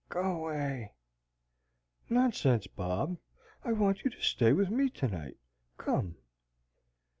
[0.09, 0.93] "Go 'way."
[2.09, 3.19] "Nonsense, Bob.
[3.63, 5.37] I want you to stay with me to night,
[5.77, 6.15] come."